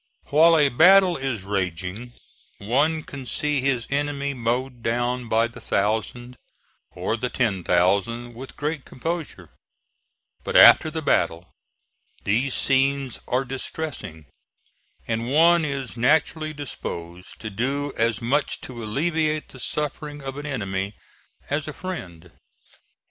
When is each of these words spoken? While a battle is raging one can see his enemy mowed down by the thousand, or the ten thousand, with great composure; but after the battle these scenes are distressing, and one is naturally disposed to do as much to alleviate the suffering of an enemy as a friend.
While 0.31 0.57
a 0.57 0.69
battle 0.69 1.15
is 1.15 1.43
raging 1.43 2.13
one 2.57 3.03
can 3.03 3.27
see 3.27 3.61
his 3.61 3.85
enemy 3.91 4.33
mowed 4.33 4.81
down 4.81 5.27
by 5.29 5.47
the 5.47 5.61
thousand, 5.61 6.37
or 6.89 7.15
the 7.15 7.29
ten 7.29 7.63
thousand, 7.63 8.33
with 8.33 8.55
great 8.57 8.83
composure; 8.83 9.51
but 10.43 10.55
after 10.55 10.89
the 10.89 11.03
battle 11.03 11.51
these 12.23 12.55
scenes 12.55 13.19
are 13.27 13.45
distressing, 13.45 14.25
and 15.05 15.29
one 15.29 15.63
is 15.63 15.95
naturally 15.95 16.51
disposed 16.51 17.39
to 17.41 17.51
do 17.51 17.93
as 17.95 18.23
much 18.23 18.59
to 18.61 18.81
alleviate 18.83 19.49
the 19.49 19.59
suffering 19.59 20.23
of 20.23 20.35
an 20.35 20.47
enemy 20.47 20.95
as 21.51 21.67
a 21.67 21.73
friend. 21.73 22.31